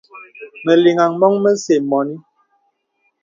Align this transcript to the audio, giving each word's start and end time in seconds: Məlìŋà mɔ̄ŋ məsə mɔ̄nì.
Məlìŋà 0.65 1.05
mɔ̄ŋ 1.19 1.33
məsə 1.43 1.75
mɔ̄nì. 1.89 2.15